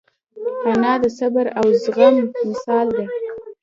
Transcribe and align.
انا 0.69 0.93
د 1.03 1.05
صبر 1.17 1.45
او 1.59 1.65
زغم 1.83 2.15
مثال 2.49 2.87
ده 2.97 3.05